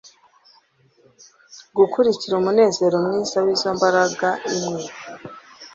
gukurikira 1.77 2.33
umunezero 2.37 2.95
mwiza 3.05 3.37
wizo 3.45 3.67
mbaraga 3.77 4.29
imwe 4.57 4.81